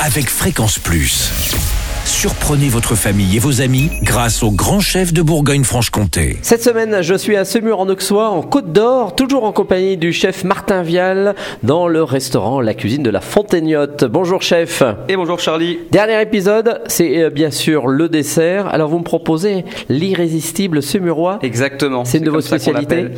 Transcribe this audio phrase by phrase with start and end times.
[0.00, 1.30] avec Fréquence Plus.
[2.04, 6.38] Surprenez votre famille et vos amis grâce au grand chef de Bourgogne-Franche-Comté.
[6.42, 10.12] Cette semaine, je suis à Semur en Auxois, en Côte d'Or, toujours en compagnie du
[10.12, 14.04] chef Martin Vial, dans le restaurant La Cuisine de la Fontaignotte.
[14.04, 14.82] Bonjour chef.
[15.08, 15.78] Et bonjour Charlie.
[15.90, 18.66] Dernier épisode, c'est euh, bien sûr le dessert.
[18.68, 21.38] Alors vous me proposez l'irrésistible semurois.
[21.42, 22.04] Exactement.
[22.04, 23.08] C'est une de vos spécialités.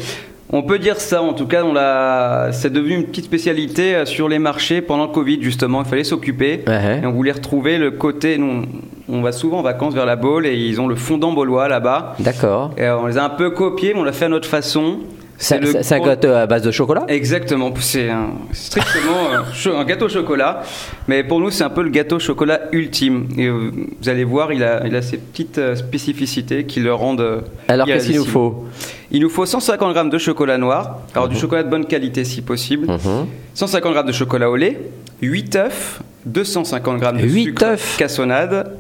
[0.52, 2.50] On peut dire ça, en tout cas, on l'a...
[2.52, 5.82] c'est devenu une petite spécialité euh, sur les marchés pendant le Covid, justement.
[5.82, 6.62] Il fallait s'occuper.
[6.66, 7.00] Ouais.
[7.02, 8.38] Et on voulait retrouver le côté.
[8.38, 8.64] Nous,
[9.08, 12.14] on va souvent en vacances vers la Baule et ils ont le fondant baulois là-bas.
[12.20, 12.70] D'accord.
[12.78, 15.00] Et euh, on les a un peu copiés, mais on l'a fait à notre façon.
[15.38, 18.08] C'est le un gâteau à base de chocolat Exactement, c'est
[18.52, 20.62] strictement un, cho- un gâteau au chocolat,
[21.08, 23.28] mais pour nous c'est un peu le gâteau au chocolat ultime.
[23.36, 26.92] Et euh, vous allez voir, il a, il a ses petites euh, spécificités qui le
[26.94, 27.20] rendent.
[27.20, 28.64] euh, Alors qu'est-ce qu'il nous faut
[29.10, 32.40] Il nous faut 150 g de chocolat noir, alors du chocolat de bonne qualité si
[32.42, 33.26] possible, Mhm.
[33.54, 34.80] 150 g de chocolat au lait,
[35.22, 38.72] 8 œufs, 250 g de Huit sucre œufs cassonade,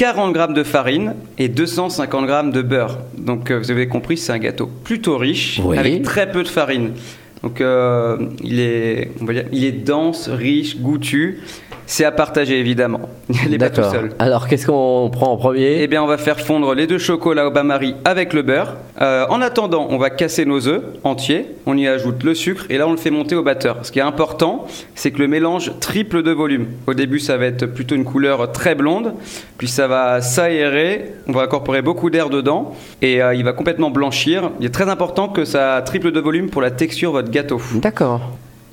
[0.00, 3.00] 40 g de farine et 250 g de beurre.
[3.18, 5.76] Donc euh, vous avez compris, c'est un gâteau plutôt riche Oui.
[5.76, 6.92] avec très peu de farine.
[7.42, 11.40] Donc euh, il est, on va dire, il est dense, riche, goûtu.
[11.90, 13.00] C'est à partager évidemment.
[13.44, 14.10] Il n'est pas tout seul.
[14.20, 15.82] Alors qu'est-ce qu'on prend en premier?
[15.82, 18.76] Eh bien, on va faire fondre les deux chocolats au bain-marie avec le beurre.
[19.02, 21.46] Euh, en attendant, on va casser nos œufs entiers.
[21.66, 23.78] On y ajoute le sucre et là, on le fait monter au batteur.
[23.82, 26.68] Ce qui est important, c'est que le mélange triple de volume.
[26.86, 29.14] Au début, ça va être plutôt une couleur très blonde,
[29.58, 31.12] puis ça va s'aérer.
[31.26, 34.52] On va incorporer beaucoup d'air dedans et euh, il va complètement blanchir.
[34.60, 37.60] Il est très important que ça triple de volume pour la texture de votre gâteau.
[37.74, 38.20] D'accord.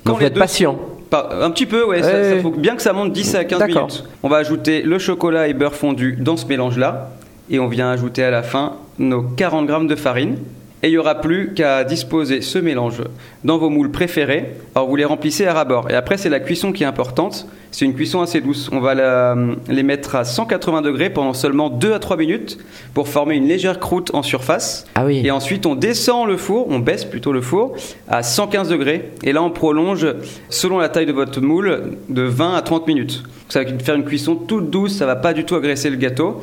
[0.04, 0.78] Quand Donc vous êtes deux patient.
[1.10, 2.02] Pas- Un petit peu, ouais.
[2.02, 3.86] ça- faut bien que ça monte 10 à 15 D'accord.
[3.88, 4.04] minutes.
[4.22, 7.10] On va ajouter le chocolat et beurre fondu dans ce mélange-là.
[7.50, 10.36] Et on vient ajouter à la fin nos 40 grammes de farine.
[10.82, 13.02] Et il n'y aura plus qu'à disposer ce mélange
[13.42, 14.54] dans vos moules préférés.
[14.76, 15.90] Alors vous les remplissez à ras-bord.
[15.90, 17.48] Et après, c'est la cuisson qui est importante.
[17.72, 18.70] C'est une cuisson assez douce.
[18.72, 19.36] On va la-
[19.68, 22.58] les mettre à 180 degrés pendant seulement 2 à 3 minutes
[22.94, 24.86] pour former une légère croûte en surface.
[24.94, 25.20] Ah oui.
[25.24, 27.74] Et ensuite, on descend le four, on baisse plutôt le four
[28.08, 29.10] à 115 degrés.
[29.24, 30.06] Et là, on prolonge,
[30.48, 33.24] selon la taille de votre moule, de 20 à 30 minutes.
[33.48, 36.40] Ça va faire une cuisson toute douce, ça va pas du tout agresser le gâteau.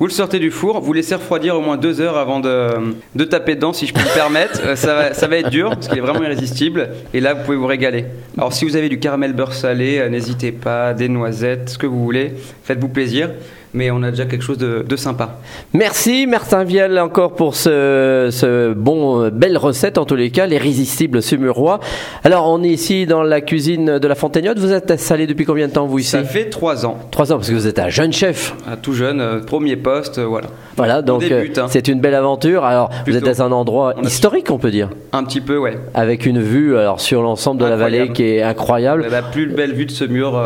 [0.00, 3.56] Vous le sortez du four, vous laissez refroidir au moins deux heures avant de, taper
[3.56, 4.60] dedans, si je peux me permettre.
[4.64, 6.90] Euh, Ça va, ça va être dur, parce qu'il est vraiment irrésistible.
[7.12, 8.04] Et là, vous pouvez vous régaler.
[8.36, 11.86] Alors, si vous avez du caramel beurre salé, euh, n'hésitez pas, des noisettes, ce que
[11.88, 13.30] vous voulez, faites-vous plaisir.
[13.74, 15.38] Mais on a déjà quelque chose de, de sympa.
[15.74, 20.46] Merci Martin Vial encore pour ce, ce bon euh, belle recette en tous les cas,
[20.46, 21.80] l'irrésistible semurois.
[22.24, 24.58] Alors on est ici dans la cuisine de la Fontaignotte.
[24.58, 26.10] Vous êtes installé depuis combien de temps vous ici?
[26.10, 26.98] Ça fait trois ans.
[27.10, 28.54] Trois ans parce que vous êtes un jeune chef.
[28.66, 30.46] Ah, tout jeune, euh, premier poste, euh, voilà.
[30.76, 31.66] Voilà donc euh, hein.
[31.68, 32.64] c'est une belle aventure.
[32.64, 35.78] Alors vous êtes dans un endroit On historique on peut dire, Un petit peu, ouais.
[35.92, 39.06] avec une vue alors sur l'ensemble de la vallée qui est incroyable.
[39.10, 40.40] La plus belle vue de ce mur,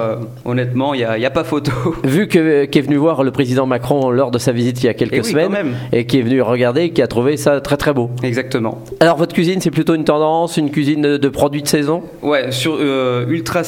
[0.45, 1.73] honnêtement, il n'y a, y a pas photo.
[2.05, 4.95] Vu que qu'est venu voir le président Macron lors de sa visite il y a
[4.95, 7.77] quelques Eh oui, semaines et qui est venu regarder et qui a trouvé ça très
[7.77, 8.11] très beau.
[8.23, 8.79] Exactement.
[9.01, 12.03] Alors votre cuisine c'est plutôt une tendance, une cuisine de, de produits de saison?
[12.23, 13.63] Ouais, sur euh, ultra,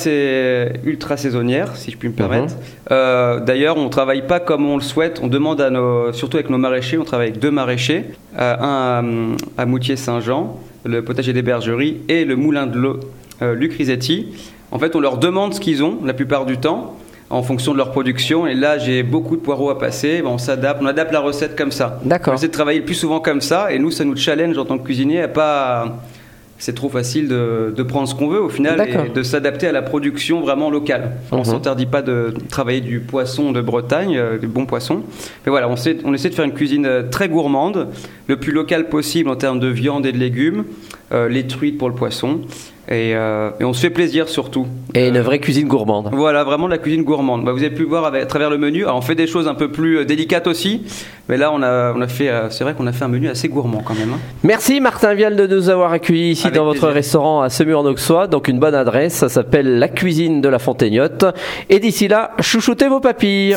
[0.84, 2.54] ultra saisonnière, si je puis me permettre.
[2.54, 2.60] Mhm.
[2.92, 5.20] Euh, D'ailleurs, on travaille pas comme on le souhaite.
[5.22, 8.04] On demande à nos, surtout avec nos maraîchers, on travaille avec deux maraîchers,
[8.38, 13.00] euh, un à, à Moutier-Saint-Jean, le potager des bergeries, et le moulin de l'eau,
[13.40, 14.28] Luc Risetti.
[14.70, 16.96] En fait, on leur demande ce qu'ils ont la plupart du temps
[17.30, 18.46] en fonction de leur production.
[18.46, 20.20] Et là, j'ai beaucoup de poireaux à passer.
[20.22, 22.00] Ben, on s'adapte, on adapte la recette comme ça.
[22.04, 22.32] D'accord.
[22.32, 23.72] On essaie de travailler le plus souvent comme ça.
[23.72, 25.98] Et nous, ça nous challenge en tant que cuisinier à pas.
[26.56, 29.72] C'est trop facile de, de prendre ce qu'on veut au final et de s'adapter à
[29.72, 31.10] la production vraiment locale.
[31.32, 31.44] On Mhm.
[31.44, 35.02] s'interdit pas de travailler du poisson de Bretagne, euh, du bon poisson.
[35.44, 37.88] Mais voilà, on, sait- on essaie de faire une cuisine euh, très gourmande,
[38.28, 40.64] le plus local possible en termes de viande et de légumes,
[41.12, 42.40] euh, les truites pour le poisson.
[42.88, 44.66] Et, euh, et on se fait plaisir surtout.
[44.94, 46.10] Et une Euh, vraie cuisine gourmande.
[46.12, 47.44] voilà, vraiment de la cuisine gourmande.
[47.44, 48.84] Bah, vous avez pu voir avec- à travers le menu.
[48.84, 50.82] Alors, on fait des choses un peu plus euh, délicates aussi,
[51.28, 52.30] mais là, on a, on a fait.
[52.50, 54.12] c'est vrai qu'on a fait un menu assez gourmand quand même.
[54.14, 54.18] hein.
[54.42, 58.26] Merci Martin Vial de nous avoir accueillis ici Avec dans votre restaurant à Semur-en-Auxois.
[58.26, 61.24] Donc une bonne adresse, ça s'appelle La Cuisine de la Fontaignotte.
[61.70, 63.56] Et d'ici là, chouchoutez vos papilles.